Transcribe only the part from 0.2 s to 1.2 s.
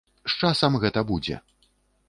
З часам гэта